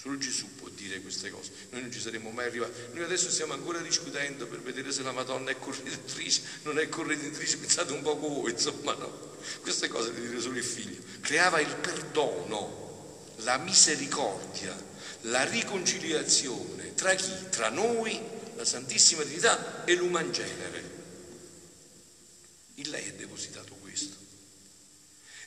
Solo 0.00 0.16
Gesù 0.16 0.54
può 0.54 0.68
dire 0.68 1.00
queste 1.00 1.28
cose. 1.28 1.50
Noi 1.70 1.80
non 1.80 1.90
ci 1.90 1.98
saremmo 1.98 2.30
mai 2.30 2.46
arrivati. 2.46 2.72
Noi 2.92 3.02
adesso 3.02 3.30
stiamo 3.30 3.52
ancora 3.52 3.80
discutendo 3.80 4.46
per 4.46 4.60
vedere 4.60 4.92
se 4.92 5.02
la 5.02 5.10
Madonna 5.10 5.50
è 5.50 5.58
correttrice, 5.58 6.42
non 6.62 6.78
è 6.78 6.88
correttrice, 6.88 7.56
pensate 7.56 7.92
un 7.92 8.02
po' 8.02 8.16
voi, 8.16 8.52
insomma, 8.52 8.94
no. 8.94 9.36
Queste 9.60 9.88
cose 9.88 10.12
le 10.12 10.20
dire 10.20 10.40
solo 10.40 10.56
il 10.56 10.64
figlio. 10.64 11.02
Creava 11.20 11.58
il 11.58 11.74
perdono, 11.74 13.32
la 13.38 13.58
misericordia, 13.58 14.76
la 15.22 15.42
riconciliazione 15.44 16.94
tra 16.94 17.14
chi? 17.14 17.32
Tra 17.50 17.68
noi, 17.68 18.20
la 18.54 18.64
Santissima 18.64 19.22
Trinità 19.22 19.84
e 19.84 19.94
l'uman 19.94 20.30
genere. 20.32 20.96
In 22.74 22.90
lei 22.90 23.06
è 23.06 23.12
depositato 23.14 23.74
questo. 23.80 24.16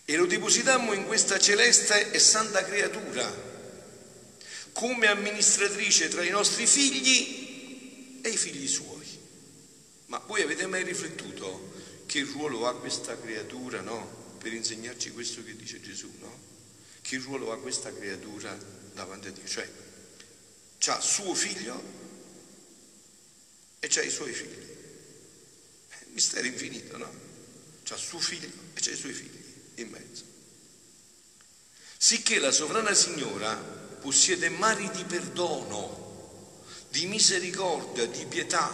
E 0.03 0.15
lo 0.17 0.25
depositammo 0.25 0.91
in 0.91 1.05
questa 1.05 1.39
celeste 1.39 2.11
e 2.11 2.19
santa 2.19 2.63
creatura 2.63 3.50
come 4.73 5.07
amministratrice 5.07 6.07
tra 6.07 6.23
i 6.23 6.29
nostri 6.29 6.65
figli 6.65 8.19
e 8.21 8.29
i 8.29 8.37
figli 8.37 8.67
suoi. 8.67 9.07
Ma 10.07 10.19
voi 10.19 10.41
avete 10.41 10.65
mai 10.67 10.83
riflettuto 10.83 11.73
che 12.05 12.21
ruolo 12.23 12.67
ha 12.67 12.75
questa 12.75 13.17
creatura, 13.19 13.81
no? 13.81 14.35
Per 14.39 14.51
insegnarci 14.53 15.11
questo 15.11 15.43
che 15.43 15.55
dice 15.55 15.79
Gesù, 15.79 16.11
no? 16.19 16.39
Che 17.01 17.17
ruolo 17.17 17.51
ha 17.51 17.59
questa 17.59 17.93
creatura 17.93 18.57
davanti 18.93 19.27
a 19.27 19.31
Dio? 19.31 19.45
Cioè, 19.45 19.69
c'ha 20.77 20.99
suo 20.99 21.33
figlio 21.33 21.81
e 23.79 23.87
c'ha 23.87 24.01
i 24.01 24.09
suoi 24.09 24.33
figli. 24.33 24.69
Mistero 26.13 26.47
infinito, 26.47 26.97
no? 26.97 27.09
C'ha 27.83 27.95
suo 27.95 28.19
figlio 28.19 28.49
e 28.73 28.79
c'ha 28.81 28.91
i 28.91 28.97
suoi 28.97 29.13
figli 29.13 29.39
in 29.75 29.89
mezzo. 29.89 30.30
Sicché 32.03 32.39
la 32.39 32.51
sovrana 32.51 32.95
signora 32.95 33.55
possiede 33.55 34.49
mari 34.49 34.89
di 34.89 35.03
perdono, 35.03 36.63
di 36.89 37.05
misericordia, 37.05 38.07
di 38.07 38.25
pietà 38.25 38.71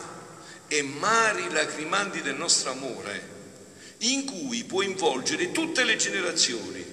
e 0.66 0.82
mari 0.82 1.52
lacrimanti 1.52 2.22
del 2.22 2.38
nostro 2.38 2.72
amore, 2.72 3.96
in 3.98 4.26
cui 4.26 4.64
può 4.64 4.82
involgere 4.82 5.52
tutte 5.52 5.84
le 5.84 5.98
generazioni. 5.98 6.86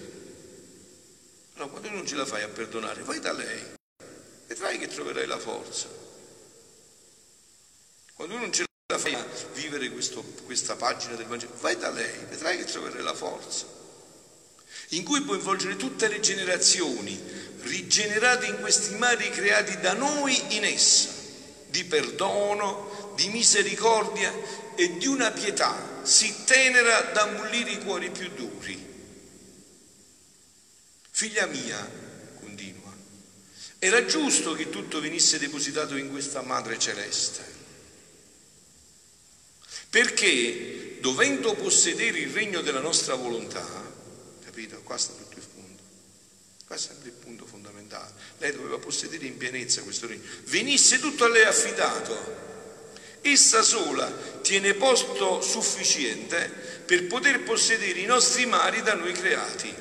Allora, 1.54 1.70
quando 1.70 1.90
non 1.90 2.04
ce 2.04 2.16
la 2.16 2.26
fai 2.26 2.42
a 2.42 2.48
perdonare, 2.48 3.02
vai 3.02 3.20
da 3.20 3.32
lei, 3.32 3.62
vedrai 4.48 4.76
che 4.78 4.88
troverai 4.88 5.28
la 5.28 5.38
forza. 5.38 5.88
Quando 8.12 8.36
non 8.36 8.52
ce 8.52 8.64
la 8.88 8.98
fai 8.98 9.14
a 9.14 9.24
vivere 9.52 9.88
questo, 9.90 10.20
questa 10.44 10.74
pagina 10.74 11.14
del 11.14 11.26
Vangelo, 11.26 11.54
vai 11.60 11.76
da 11.76 11.90
lei, 11.90 12.24
vedrai 12.28 12.56
che 12.56 12.64
troverai 12.64 13.04
la 13.04 13.14
forza. 13.14 13.82
In 14.88 15.02
cui 15.02 15.22
può 15.22 15.34
involgere 15.34 15.76
tutte 15.76 16.08
le 16.08 16.20
generazioni, 16.20 17.20
rigenerati 17.62 18.48
in 18.48 18.60
questi 18.60 18.94
mari 18.94 19.30
creati 19.30 19.78
da 19.80 19.94
noi 19.94 20.56
in 20.56 20.64
essa, 20.64 21.08
di 21.68 21.84
perdono, 21.84 23.12
di 23.16 23.28
misericordia 23.28 24.32
e 24.76 24.96
di 24.98 25.06
una 25.06 25.30
pietà 25.30 25.92
sì 26.02 26.44
tenera 26.44 27.00
da 27.12 27.22
ammollire 27.22 27.70
i 27.70 27.78
cuori 27.78 28.10
più 28.10 28.28
duri. 28.34 28.92
Figlia 31.10 31.46
mia, 31.46 31.90
continua, 32.38 32.92
era 33.78 34.04
giusto 34.04 34.52
che 34.52 34.68
tutto 34.68 35.00
venisse 35.00 35.38
depositato 35.38 35.96
in 35.96 36.10
questa 36.10 36.42
Madre 36.42 36.78
Celeste, 36.78 37.52
perché 39.88 40.98
dovendo 41.00 41.54
possedere 41.54 42.18
il 42.18 42.32
regno 42.32 42.60
della 42.60 42.80
nostra 42.80 43.14
volontà, 43.14 43.92
capito? 44.54 44.80
Qua 44.84 44.96
sta 44.96 45.12
tutto 45.14 45.36
il 45.36 45.44
punto, 45.52 45.82
qua 46.68 46.76
sempre 46.76 47.08
il 47.08 47.14
punto 47.14 47.44
fondamentale. 47.44 48.12
Lei 48.38 48.52
doveva 48.52 48.78
possedere 48.78 49.26
in 49.26 49.36
pienezza 49.36 49.82
questo 49.82 50.06
regno. 50.06 50.22
Venisse 50.44 51.00
tutto 51.00 51.24
a 51.24 51.28
lei 51.28 51.42
affidato. 51.42 52.42
Essa 53.20 53.62
sola 53.62 54.08
tiene 54.42 54.74
posto 54.74 55.40
sufficiente 55.40 56.48
per 56.86 57.06
poter 57.06 57.42
possedere 57.42 57.98
i 57.98 58.04
nostri 58.04 58.46
mari 58.46 58.80
da 58.82 58.94
noi 58.94 59.12
creati. 59.12 59.74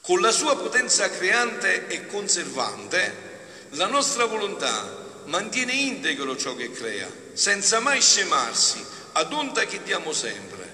Con 0.00 0.20
la 0.20 0.30
sua 0.30 0.56
potenza 0.56 1.10
creante 1.10 1.88
e 1.88 2.06
conservante, 2.06 3.24
la 3.70 3.86
nostra 3.86 4.26
volontà 4.26 5.22
mantiene 5.24 5.72
integro 5.72 6.36
ciò 6.36 6.54
che 6.54 6.70
crea, 6.70 7.10
senza 7.32 7.80
mai 7.80 8.00
scemarsi, 8.00 8.84
ad 9.12 9.32
onta 9.32 9.64
che 9.64 9.82
diamo 9.82 10.12
sempre. 10.12 10.64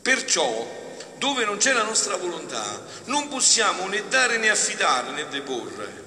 Perciò 0.00 0.81
dove 1.22 1.44
non 1.44 1.56
c'è 1.56 1.72
la 1.72 1.84
nostra 1.84 2.16
volontà, 2.16 2.84
non 3.04 3.28
possiamo 3.28 3.86
né 3.86 4.08
dare 4.08 4.38
né 4.38 4.50
affidare 4.50 5.12
né 5.12 5.28
deporre. 5.28 6.00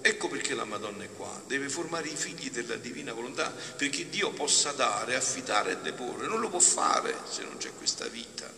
Ecco 0.00 0.28
perché 0.28 0.54
la 0.54 0.64
Madonna 0.64 1.04
è 1.04 1.10
qua, 1.14 1.42
deve 1.46 1.68
formare 1.68 2.08
i 2.08 2.16
figli 2.16 2.50
della 2.50 2.76
divina 2.76 3.12
volontà, 3.12 3.50
perché 3.76 4.08
Dio 4.08 4.30
possa 4.30 4.72
dare, 4.72 5.14
affidare 5.14 5.72
e 5.72 5.76
deporre. 5.76 6.26
Non 6.26 6.40
lo 6.40 6.48
può 6.48 6.58
fare 6.58 7.14
se 7.30 7.42
non 7.42 7.58
c'è 7.58 7.70
questa 7.76 8.06
vita. 8.06 8.50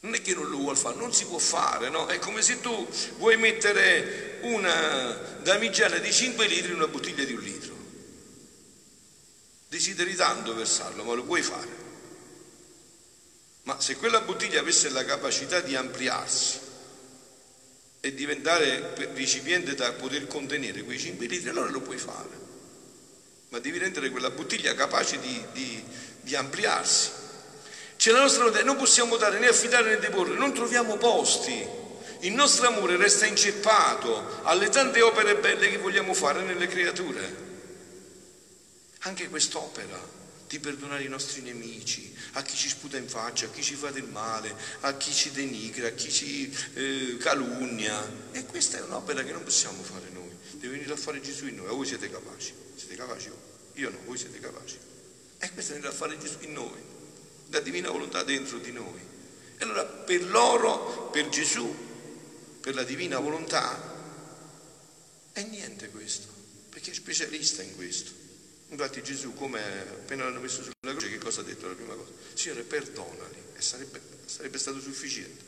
Non 0.00 0.14
è 0.14 0.22
che 0.22 0.32
non 0.34 0.48
lo 0.48 0.56
vuol 0.56 0.78
fare, 0.78 0.96
non 0.96 1.12
si 1.12 1.26
può 1.26 1.38
fare, 1.38 1.90
no? 1.90 2.06
È 2.06 2.18
come 2.18 2.40
se 2.40 2.62
tu 2.62 2.88
vuoi 3.18 3.36
mettere 3.36 4.38
una 4.40 5.12
damigiana 5.42 5.98
di 5.98 6.10
5 6.10 6.46
litri 6.46 6.70
in 6.70 6.76
una 6.76 6.88
bottiglia 6.88 7.24
di 7.24 7.34
un 7.34 7.42
litro. 7.42 7.76
Desideri 9.68 10.14
tanto 10.16 10.54
versarlo, 10.54 11.04
ma 11.04 11.12
lo 11.12 11.24
puoi 11.24 11.42
fare. 11.42 11.89
Se 13.80 13.96
quella 13.96 14.20
bottiglia 14.20 14.60
avesse 14.60 14.90
la 14.90 15.06
capacità 15.06 15.60
di 15.60 15.74
ampliarsi 15.74 16.60
e 17.98 18.12
diventare 18.12 18.92
recipiente 19.14 19.74
da 19.74 19.92
poter 19.92 20.26
contenere 20.26 20.82
quei 20.82 20.98
5 20.98 21.26
litri, 21.26 21.48
allora 21.48 21.70
lo 21.70 21.80
puoi 21.80 21.96
fare. 21.96 22.28
Ma 23.48 23.58
devi 23.58 23.78
rendere 23.78 24.10
quella 24.10 24.28
bottiglia 24.28 24.74
capace 24.74 25.18
di, 25.18 25.44
di, 25.52 25.82
di 26.20 26.36
ampliarsi. 26.36 27.10
C'è 27.96 28.12
la 28.12 28.20
nostra 28.20 28.44
volontà, 28.44 28.62
non 28.64 28.76
possiamo 28.76 29.16
dare 29.16 29.38
né 29.38 29.48
affidare 29.48 29.94
né 29.94 29.98
deporre, 29.98 30.36
non 30.36 30.52
troviamo 30.52 30.98
posti. 30.98 31.66
Il 32.20 32.34
nostro 32.34 32.66
amore 32.66 32.98
resta 32.98 33.24
inceppato 33.24 34.42
alle 34.42 34.68
tante 34.68 35.00
opere 35.00 35.36
belle 35.36 35.70
che 35.70 35.78
vogliamo 35.78 36.12
fare 36.12 36.42
nelle 36.42 36.66
creature. 36.66 37.48
Anche 39.00 39.30
quest'opera 39.30 40.19
di 40.50 40.58
perdonare 40.58 41.04
i 41.04 41.08
nostri 41.08 41.42
nemici, 41.42 42.12
a 42.32 42.42
chi 42.42 42.56
ci 42.56 42.68
sputa 42.68 42.96
in 42.96 43.06
faccia, 43.06 43.46
a 43.46 43.50
chi 43.50 43.62
ci 43.62 43.76
fa 43.76 43.92
del 43.92 44.08
male, 44.08 44.52
a 44.80 44.96
chi 44.96 45.12
ci 45.12 45.30
denigra, 45.30 45.86
a 45.86 45.90
chi 45.92 46.10
ci 46.10 46.52
eh, 46.74 47.16
calunnia. 47.20 48.04
E 48.32 48.44
questa 48.46 48.78
è 48.78 48.82
un'opera 48.82 49.22
che 49.22 49.30
non 49.30 49.44
possiamo 49.44 49.80
fare 49.84 50.08
noi. 50.10 50.28
Deve 50.54 50.74
venire 50.74 50.92
a 50.92 50.96
fare 50.96 51.20
Gesù 51.20 51.46
in 51.46 51.54
noi. 51.54 51.68
A 51.68 51.70
voi 51.70 51.86
siete 51.86 52.10
capaci. 52.10 52.52
Siete 52.74 52.96
capaci? 52.96 53.30
Io 53.74 53.90
no, 53.90 53.98
voi 54.04 54.18
siete 54.18 54.40
capaci. 54.40 54.76
E 55.38 55.52
questo 55.52 55.70
è 55.70 55.74
venire 55.76 55.92
a 55.92 55.96
fare 55.96 56.18
Gesù 56.18 56.38
in 56.40 56.52
noi. 56.52 56.82
La 57.50 57.60
divina 57.60 57.88
volontà 57.88 58.24
dentro 58.24 58.58
di 58.58 58.72
noi. 58.72 59.00
E 59.56 59.62
allora 59.62 59.84
per 59.84 60.24
loro, 60.24 61.10
per 61.12 61.28
Gesù, 61.28 61.72
per 62.60 62.74
la 62.74 62.82
divina 62.82 63.20
volontà, 63.20 63.80
è 65.30 65.44
niente 65.44 65.90
questo, 65.90 66.26
perché 66.70 66.90
è 66.90 66.94
specialista 66.94 67.62
in 67.62 67.76
questo. 67.76 68.29
Infatti 68.70 69.02
Gesù, 69.02 69.34
come 69.34 69.60
appena 69.80 70.24
l'hanno 70.24 70.40
messo 70.40 70.62
sulla 70.62 70.94
croce, 70.94 71.10
che 71.10 71.18
cosa 71.18 71.40
ha 71.40 71.44
detto 71.44 71.66
la 71.66 71.74
prima 71.74 71.94
cosa? 71.94 72.12
Signore, 72.34 72.62
perdonali, 72.62 73.42
e 73.56 73.60
sarebbe, 73.60 74.00
sarebbe 74.24 74.58
stato 74.58 74.80
sufficiente. 74.80 75.44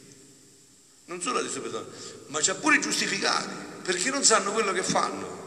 Non 1.05 1.23
solo 1.23 1.39
ha 1.39 1.43
detto 1.43 1.61
perdonali, 1.61 1.91
ma 2.27 2.41
ci 2.41 2.51
ha 2.51 2.55
pure 2.57 2.81
giustificati, 2.81 3.55
perché 3.83 4.11
non 4.11 4.25
sanno 4.25 4.53
quello 4.53 4.73
che 4.73 4.83
fanno. 4.83 5.41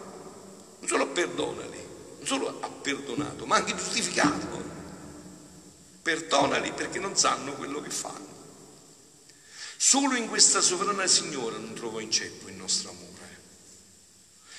Non 0.80 0.88
solo 0.88 1.08
perdonali, 1.08 1.78
non 2.18 2.26
solo 2.26 2.62
ha 2.62 2.70
perdonato, 2.70 3.46
ma 3.46 3.58
anche 3.58 3.76
giustificato. 3.76 4.64
Perdonali 6.02 6.72
perché 6.72 7.00
non 7.00 7.18
sanno 7.18 7.54
quello 7.56 7.82
che 7.82 7.90
fanno. 7.90 8.34
Solo 9.76 10.16
in 10.16 10.30
questa 10.30 10.62
sovrana 10.62 11.06
Signora 11.08 11.58
non 11.58 11.74
trovò 11.74 12.00
inceppo 12.00 12.48
il 12.48 12.56
nostro 12.56 12.92
amore. 12.92 13.15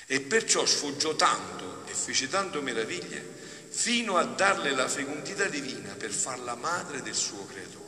E 0.07 0.21
perciò 0.21 0.65
sfoggiò 0.65 1.17
tanto 1.17 1.67
fece 1.97 2.29
tanto 2.29 2.63
meraviglie 2.63 3.35
fino 3.69 4.17
a 4.17 4.25
darle 4.25 4.71
la 4.73 4.89
fecondità 4.89 5.47
divina 5.47 5.95
per 5.95 6.13
farla 6.13 6.55
madre 6.55 7.03
del 7.03 7.15
suo 7.15 7.45
creatore. 7.47 7.85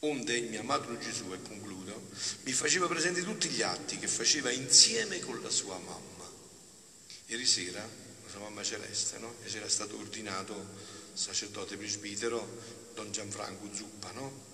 Onde 0.00 0.40
mio 0.42 0.60
amato 0.60 0.96
Gesù, 0.98 1.32
e 1.32 1.42
concludo, 1.42 2.00
mi 2.44 2.52
faceva 2.52 2.86
presente 2.86 3.24
tutti 3.24 3.48
gli 3.48 3.62
atti 3.62 3.98
che 3.98 4.06
faceva 4.06 4.50
insieme 4.52 5.18
con 5.18 5.42
la 5.42 5.50
sua 5.50 5.76
mamma. 5.76 6.30
Ieri 7.26 7.44
sera, 7.44 7.80
la 7.80 8.30
sua 8.30 8.40
mamma 8.40 8.62
celeste, 8.62 9.18
no? 9.18 9.34
E 9.42 9.48
c'era 9.48 9.68
stato 9.68 9.98
ordinato 9.98 10.76
sacerdote 11.14 11.76
presbitero 11.76 12.46
Don 12.94 13.10
Gianfranco 13.10 13.68
Zuppa, 13.74 14.12
no? 14.12 14.47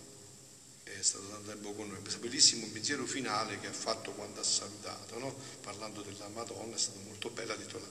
È 0.98 1.02
stato 1.02 1.28
tanto 1.28 1.50
tempo 1.50 1.72
con 1.72 1.88
noi, 1.88 2.00
questo 2.00 2.20
bellissimo 2.20 2.66
pensiero 2.72 3.04
finale 3.06 3.58
che 3.58 3.66
ha 3.66 3.72
fatto 3.72 4.12
quando 4.12 4.40
ha 4.40 4.44
salutato, 4.44 5.18
no? 5.18 5.34
parlando 5.60 6.02
della 6.02 6.28
Madonna, 6.28 6.74
è 6.74 6.78
stato 6.78 6.98
molto 7.04 7.30
bello, 7.30 7.52
ha 7.52 7.56
detto 7.56 7.78
la, 7.78 7.86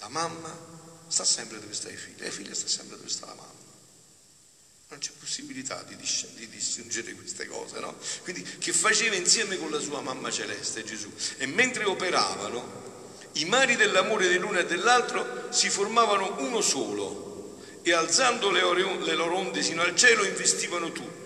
la 0.00 0.08
mamma 0.08 0.56
sta 1.08 1.24
sempre 1.24 1.60
dove 1.60 1.74
sta 1.74 1.90
i 1.90 1.96
figli, 1.96 2.20
e 2.20 2.24
la 2.24 2.30
figlia 2.30 2.54
sta 2.54 2.68
sempre 2.68 2.96
dove 2.96 3.08
sta 3.08 3.26
la 3.26 3.34
mamma. 3.34 3.58
Non 4.88 4.98
c'è 4.98 5.12
possibilità 5.18 5.82
di, 5.84 5.96
di 5.96 6.48
disgiungere 6.48 7.12
queste 7.14 7.46
cose, 7.46 7.78
no? 7.78 7.96
Quindi 8.22 8.42
che 8.42 8.72
faceva 8.72 9.14
insieme 9.14 9.56
con 9.56 9.70
la 9.70 9.78
sua 9.78 10.00
mamma 10.00 10.32
celeste 10.32 10.82
Gesù. 10.82 11.12
E 11.36 11.46
mentre 11.46 11.84
operavano, 11.84 12.88
i 13.34 13.44
mari 13.44 13.76
dell'amore 13.76 14.28
dell'uno 14.28 14.58
e 14.58 14.66
dell'altro 14.66 15.52
si 15.52 15.70
formavano 15.70 16.40
uno 16.40 16.60
solo 16.60 17.60
e 17.82 17.92
alzando 17.92 18.50
le, 18.50 18.62
le 18.98 19.14
loro 19.14 19.36
onde 19.36 19.62
sino 19.62 19.82
al 19.82 19.94
cielo 19.94 20.24
investivano 20.24 20.90
tutto 20.90 21.19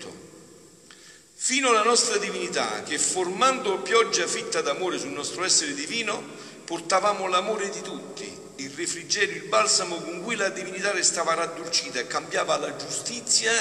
fino 1.45 1.69
alla 1.69 1.83
nostra 1.83 2.17
divinità, 2.17 2.81
che 2.81 2.97
formando 2.97 3.77
pioggia 3.77 4.25
fitta 4.25 4.61
d'amore 4.61 4.97
sul 4.97 5.11
nostro 5.11 5.43
essere 5.43 5.75
divino, 5.75 6.19
portavamo 6.65 7.27
l'amore 7.27 7.69
di 7.69 7.81
tutti, 7.81 8.35
il 8.55 8.71
refrigerio, 8.71 9.35
il 9.35 9.47
balsamo 9.47 9.97
con 9.97 10.23
cui 10.23 10.35
la 10.37 10.49
divinità 10.49 10.91
restava 10.91 11.35
raddolcita 11.35 11.99
e 11.99 12.07
cambiava 12.07 12.57
la 12.57 12.75
giustizia 12.75 13.51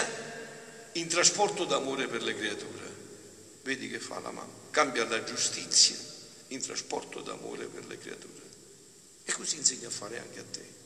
in 0.93 1.09
trasporto 1.09 1.67
d'amore 1.67 2.07
per 2.07 2.23
le 2.23 2.35
creature. 2.35 2.95
Vedi 3.65 3.91
che 3.91 3.99
fa 3.99 4.19
la 4.19 4.31
mamma? 4.31 4.49
Cambia 4.71 5.05
la 5.05 5.23
giustizia 5.23 5.95
in 6.49 6.63
trasporto 6.63 7.21
d'amore 7.21 7.67
per 7.67 7.85
le 7.85 7.99
creature. 7.99 8.43
E 9.25 9.33
così 9.35 9.59
insegna 9.59 9.89
a 9.89 9.91
fare 9.91 10.19
anche 10.19 10.39
a 10.41 10.45
te. 10.51 10.84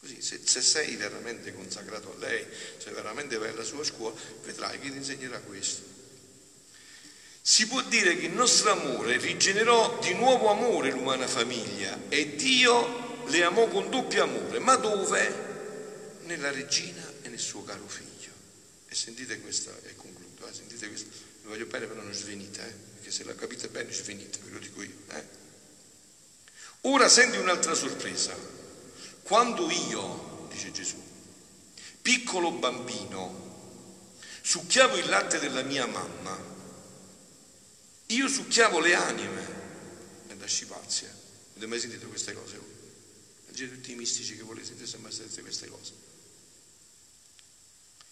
Così, 0.00 0.22
se, 0.22 0.40
se, 0.42 0.62
sei 0.62 0.96
veramente 0.96 1.52
consacrato 1.52 2.14
a 2.14 2.18
lei, 2.18 2.46
se 2.78 2.90
veramente 2.90 3.36
vai 3.36 3.50
alla 3.50 3.62
sua 3.62 3.84
scuola, 3.84 4.18
vedrai 4.42 4.80
che 4.80 4.90
ti 4.90 4.96
insegnerà 4.96 5.38
questo. 5.40 5.82
Si 7.42 7.66
può 7.66 7.82
dire 7.82 8.16
che 8.16 8.26
il 8.26 8.32
nostro 8.32 8.70
amore 8.70 9.18
rigenerò 9.18 9.98
di 10.00 10.14
nuovo 10.14 10.48
amore 10.48 10.90
l'umana 10.90 11.26
famiglia 11.26 11.98
e 12.08 12.34
Dio 12.36 13.24
le 13.26 13.44
amò 13.44 13.68
con 13.68 13.90
doppio 13.90 14.22
amore. 14.22 14.58
Ma 14.58 14.76
dove? 14.76 15.48
Nella 16.22 16.50
regina 16.50 17.02
e 17.22 17.28
nel 17.28 17.38
suo 17.38 17.62
caro 17.64 17.86
figlio. 17.86 18.30
E 18.88 18.94
sentite 18.94 19.40
questa, 19.40 19.70
e 19.84 19.94
concludo, 19.96 20.48
eh, 20.48 20.52
sentite 20.54 20.88
questo, 20.88 21.08
vi 21.42 21.48
voglio 21.48 21.66
bene 21.66 21.86
però 21.86 22.02
non 22.02 22.12
svenite, 22.14 22.60
eh, 22.66 22.72
perché 22.94 23.10
se 23.10 23.24
la 23.24 23.34
capite 23.34 23.68
bene 23.68 23.92
svenite, 23.92 24.38
ve 24.44 24.50
lo 24.50 24.58
dico 24.58 24.82
io. 24.82 24.94
Eh. 25.12 25.24
Ora 26.82 27.08
senti 27.08 27.36
un'altra 27.36 27.74
sorpresa. 27.74 28.34
Quando 29.30 29.70
io, 29.70 30.48
dice 30.50 30.72
Gesù, 30.72 31.00
piccolo 32.02 32.50
bambino, 32.50 34.18
succhiavo 34.40 34.96
il 34.96 35.08
latte 35.08 35.38
della 35.38 35.62
mia 35.62 35.86
mamma, 35.86 36.36
io 38.06 38.26
succhiavo 38.26 38.80
le 38.80 38.94
anime, 38.94 39.46
da 40.36 40.46
scipazia, 40.46 41.06
eh. 41.06 41.50
avete 41.50 41.66
mai 41.66 41.78
sentito 41.78 42.08
queste 42.08 42.32
cose? 42.32 42.60
Leggete 43.46 43.74
tutti 43.74 43.92
i 43.92 43.94
mistici 43.94 44.34
che 44.34 44.42
volete 44.42 44.66
sentire, 44.66 44.88
se 44.88 44.96
mai 44.96 45.12
sentite 45.12 45.42
queste 45.42 45.68
cose. 45.68 45.92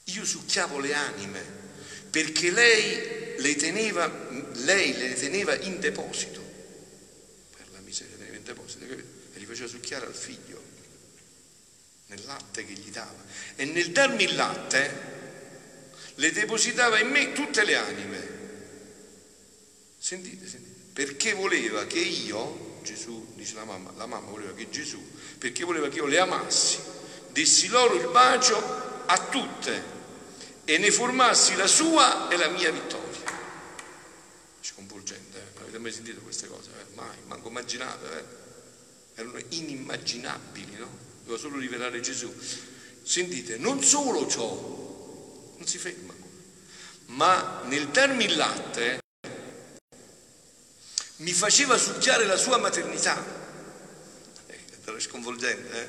Io 0.04 0.24
succhiavo 0.24 0.78
le 0.78 0.94
anime 0.94 1.42
perché 2.10 2.52
lei 2.52 3.40
le 3.40 3.56
teneva, 3.56 4.06
lei 4.52 4.96
le 4.96 5.14
teneva 5.14 5.58
in 5.62 5.80
deposito. 5.80 6.40
Per 7.56 7.66
la 7.72 7.80
miseria, 7.80 8.16
teneva 8.16 8.36
in 8.36 8.44
deposito, 8.44 8.86
capito? 8.86 9.08
E 9.32 9.38
li 9.40 9.46
faceva 9.46 9.66
succhiare 9.66 10.06
al 10.06 10.14
figlio 10.14 10.67
nel 12.08 12.24
latte 12.24 12.64
che 12.64 12.72
gli 12.72 12.90
dava. 12.90 13.24
E 13.56 13.64
nel 13.64 13.90
darmi 13.90 14.24
il 14.24 14.34
latte 14.34 15.16
le 16.14 16.32
depositava 16.32 16.98
in 16.98 17.08
me 17.08 17.32
tutte 17.32 17.64
le 17.64 17.76
anime. 17.76 18.36
Sentite, 19.98 20.46
sentite, 20.48 20.90
perché 20.92 21.34
voleva 21.34 21.86
che 21.86 21.98
io, 21.98 22.80
Gesù, 22.82 23.32
dice 23.34 23.54
la 23.54 23.64
mamma, 23.64 23.92
la 23.96 24.06
mamma 24.06 24.30
voleva 24.30 24.54
che 24.54 24.70
Gesù, 24.70 25.02
perché 25.38 25.64
voleva 25.64 25.88
che 25.88 25.96
io 25.96 26.06
le 26.06 26.18
amassi, 26.18 26.78
dessi 27.30 27.68
loro 27.68 27.94
il 27.94 28.08
bacio 28.08 29.04
a 29.06 29.18
tutte 29.28 29.96
e 30.64 30.78
ne 30.78 30.90
formassi 30.90 31.56
la 31.56 31.66
sua 31.66 32.28
e 32.28 32.36
la 32.36 32.48
mia 32.48 32.70
vittoria. 32.70 33.06
Sconvolgente, 34.60 35.38
eh? 35.38 35.60
avete 35.60 35.78
mai 35.78 35.92
sentito 35.92 36.20
queste 36.20 36.46
cose? 36.46 36.70
Eh? 36.70 36.94
Mai, 36.94 37.16
manco 37.26 37.48
immaginate, 37.48 38.18
eh? 38.18 39.20
erano 39.20 39.40
inimmaginabili, 39.48 40.76
no? 40.76 41.07
Doveva 41.28 41.38
solo 41.38 41.58
rivelare 41.58 42.00
Gesù. 42.00 42.34
Sentite, 43.02 43.58
non 43.58 43.82
solo 43.82 44.26
ciò, 44.26 44.50
non 45.56 45.66
si 45.66 45.76
ferma, 45.76 46.14
ma 47.06 47.62
nel 47.66 47.88
darmi 47.88 48.24
il 48.24 48.36
latte 48.36 49.00
mi 51.16 51.32
faceva 51.32 51.76
succhiare 51.76 52.24
la 52.24 52.36
sua 52.36 52.56
maternità. 52.56 53.36
È 54.46 55.00
sconvolgente, 55.00 55.80
eh? 55.80 55.88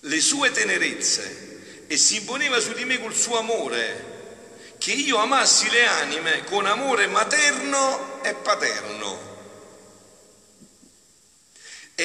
Le 0.00 0.20
sue 0.20 0.50
tenerezze 0.50 1.86
e 1.86 1.96
si 1.96 2.16
imponeva 2.16 2.60
su 2.60 2.72
di 2.72 2.84
me 2.84 3.00
col 3.00 3.14
suo 3.14 3.38
amore, 3.38 4.74
che 4.78 4.92
io 4.92 5.18
amassi 5.18 5.70
le 5.70 5.86
anime 5.86 6.44
con 6.44 6.66
amore 6.66 7.06
materno 7.06 8.22
e 8.22 8.34
paterno 8.34 9.27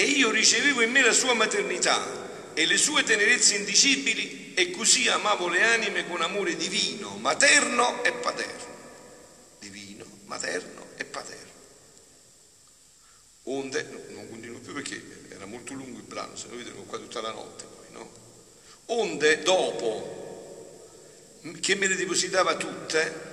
io 0.04 0.32
ricevevo 0.32 0.82
in 0.82 0.92
me 0.92 1.02
la 1.02 1.12
sua 1.12 1.34
maternità 1.34 2.52
e 2.54 2.66
le 2.66 2.78
sue 2.78 3.04
tenerezze 3.04 3.56
indicibili 3.56 4.54
e 4.54 4.72
così 4.72 5.08
amavo 5.08 5.48
le 5.48 5.64
anime 5.64 6.08
con 6.08 6.22
amore 6.22 6.56
divino, 6.56 7.18
materno 7.18 8.04
e 8.04 8.14
paterno. 8.14 8.72
Divino, 9.60 10.06
materno 10.26 10.88
e 10.96 11.06
paterno. 11.06 11.52
Onde, 13.44 14.06
non 14.10 14.30
continuo 14.30 14.60
più 14.60 14.74
perché 14.74 15.02
era 15.30 15.46
molto 15.46 15.74
lungo 15.74 15.98
il 15.98 16.06
brano, 16.06 16.36
se 16.36 16.48
no 16.50 16.56
vedremo 16.56 16.84
qua 16.84 16.98
tutta 16.98 17.20
la 17.22 17.32
notte 17.32 17.66
poi, 17.66 17.86
no? 17.92 18.12
Onde 18.86 19.42
dopo 19.42 20.22
che 21.60 21.76
me 21.76 21.88
le 21.88 21.96
depositava 21.96 22.56
tutte, 22.56 23.33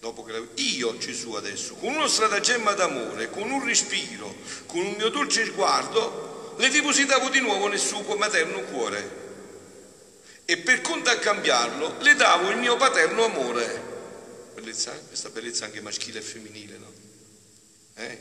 dopo 0.00 0.22
che 0.22 0.48
io 0.54 0.96
Gesù 0.98 1.32
adesso, 1.32 1.74
con 1.74 1.94
uno 1.94 2.06
stratagemma 2.06 2.72
d'amore, 2.72 3.30
con 3.30 3.50
un 3.50 3.64
respiro, 3.64 4.34
con 4.66 4.80
un 4.80 4.94
mio 4.94 5.08
dolce 5.08 5.44
sguardo, 5.46 6.54
le 6.58 6.68
depositavo 6.70 7.28
di 7.28 7.40
nuovo 7.40 7.68
nel 7.68 7.78
suo 7.78 8.02
materno 8.16 8.60
cuore. 8.62 9.26
e 10.44 10.56
per 10.56 10.80
contraccambiarlo 10.80 11.98
le 12.00 12.14
davo 12.14 12.48
il 12.48 12.56
mio 12.56 12.76
paterno 12.76 13.24
amore. 13.24 13.82
Bellezza, 14.54 14.92
questa 14.92 15.28
bellezza 15.28 15.66
anche 15.66 15.82
maschile 15.82 16.20
e 16.20 16.22
femminile, 16.22 16.78
no? 16.78 16.92
Eh? 17.96 18.18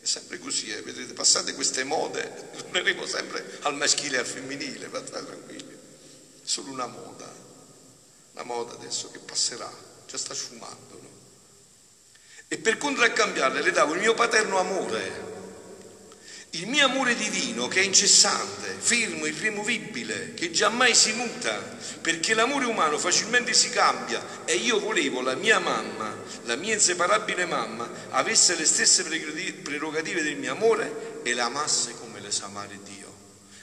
È 0.00 0.06
sempre 0.06 0.38
così, 0.38 0.70
eh? 0.70 0.80
vedete, 0.80 1.12
passate 1.12 1.52
queste 1.52 1.84
mode, 1.84 2.48
torneremo 2.56 3.04
sempre 3.04 3.58
al 3.62 3.76
maschile 3.76 4.16
e 4.16 4.20
al 4.20 4.26
femminile, 4.26 4.88
state 4.88 5.26
tranquilli. 5.26 5.74
È 5.74 6.46
solo 6.46 6.70
una 6.70 6.86
moda, 6.86 7.30
una 8.32 8.44
moda 8.44 8.72
adesso 8.72 9.10
che 9.10 9.18
passerà, 9.18 9.70
già 10.06 10.16
sta 10.16 10.32
sfumando, 10.32 10.98
no? 11.02 11.05
E 12.48 12.58
per 12.58 12.78
contraccambiarle 12.78 13.62
le 13.62 13.72
davo 13.72 13.94
il 13.94 14.00
mio 14.00 14.14
paterno 14.14 14.58
amore 14.58 15.26
il 16.56 16.68
mio 16.68 16.86
amore 16.86 17.14
divino 17.14 17.68
che 17.68 17.80
è 17.80 17.84
incessante, 17.84 18.74
fermo, 18.78 19.26
irremovibile, 19.26 20.32
che 20.32 20.50
giammai 20.50 20.94
si 20.94 21.12
muta, 21.12 21.60
perché 22.00 22.32
l'amore 22.32 22.64
umano 22.64 22.98
facilmente 22.98 23.52
si 23.52 23.68
cambia 23.68 24.44
e 24.46 24.54
io 24.54 24.80
volevo 24.80 25.20
la 25.20 25.34
mia 25.34 25.58
mamma, 25.58 26.16
la 26.44 26.56
mia 26.56 26.72
inseparabile 26.72 27.44
mamma, 27.44 28.08
avesse 28.10 28.56
le 28.56 28.64
stesse 28.64 29.02
prerogative 29.62 30.22
del 30.22 30.36
mio 30.36 30.52
amore 30.52 31.20
e 31.24 31.34
la 31.34 31.44
amasse 31.44 31.94
come 31.98 32.20
le 32.20 32.30
sa 32.30 32.46
amare 32.46 32.78
Dio. 32.82 33.14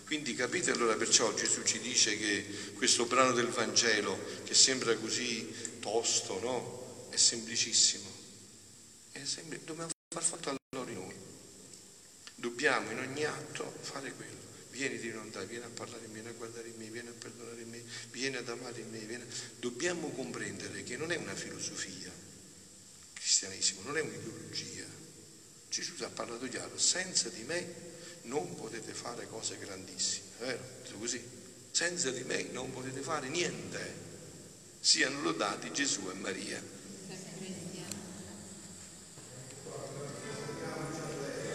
Quindi 0.05 0.35
capite 0.35 0.69
allora 0.69 0.93
perciò 0.93 1.33
Gesù 1.33 1.63
ci 1.63 1.79
dice 1.79 2.15
che 2.15 2.45
questo 2.75 3.05
brano 3.05 3.31
del 3.31 3.47
Vangelo, 3.47 4.19
che 4.45 4.53
sembra 4.53 4.95
così 4.97 5.51
tosto, 5.79 6.39
no? 6.41 7.07
È 7.09 7.15
semplicissimo. 7.15 8.22
È 9.13 9.23
sempre, 9.25 9.61
dobbiamo 9.63 9.91
far 10.09 10.23
fatto 10.23 10.49
a 10.49 10.55
loro 10.71 10.91
noi. 10.91 11.15
Dobbiamo 12.35 12.91
in 12.91 12.97
ogni 12.97 13.23
atto 13.23 13.71
fare 13.81 14.11
quello. 14.11 14.41
Vieni 14.71 14.97
di 14.97 15.09
inondare, 15.09 15.45
vieni 15.45 15.65
a 15.65 15.69
parlare 15.69 16.03
in 16.05 16.11
me, 16.11 16.13
vieni 16.13 16.29
a 16.29 16.31
guardare 16.31 16.67
in 16.67 16.75
me, 16.77 16.89
vieni 16.89 17.07
a 17.07 17.13
perdonare 17.13 17.61
in 17.61 17.69
me, 17.69 17.83
vieni 18.09 18.35
ad 18.37 18.49
amare 18.49 18.81
in 18.81 18.89
me. 18.89 18.97
Vieni... 18.97 19.23
Dobbiamo 19.59 20.09
comprendere 20.09 20.83
che 20.83 20.97
non 20.97 21.11
è 21.11 21.15
una 21.15 21.35
filosofia, 21.35 22.07
il 22.07 23.13
cristianesimo, 23.13 23.81
non 23.83 23.97
è 23.97 24.01
un'ideologia. 24.01 24.85
Gesù 25.69 25.93
ha 26.03 26.09
parlato 26.09 26.47
chiaro, 26.49 26.75
senza 26.79 27.29
di 27.29 27.43
me 27.43 27.91
non 28.23 28.55
potete 28.55 28.93
fare 28.93 29.27
cose 29.27 29.57
grandissime, 29.59 30.25
vero? 30.39 30.81
Così. 30.97 31.21
Senza 31.69 32.09
di 32.09 32.23
me 32.23 32.43
non 32.51 32.71
potete 32.71 33.01
fare 33.01 33.27
niente. 33.29 33.93
Siano 34.79 35.21
lodati 35.21 35.71
Gesù 35.71 36.09
e 36.09 36.13
Maria. 36.15 36.72